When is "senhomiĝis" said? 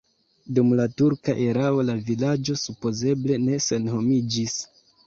3.71-4.63